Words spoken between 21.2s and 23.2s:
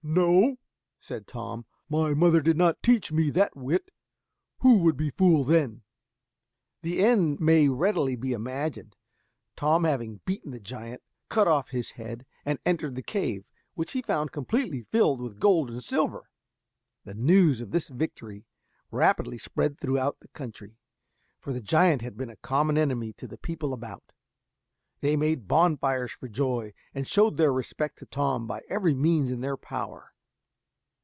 for the giant had been a common enemy